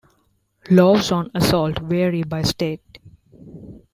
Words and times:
Laws 0.71 1.11
on 1.11 1.29
assault 1.35 1.77
vary 1.77 2.23
by 2.23 2.41
state. 2.41 2.81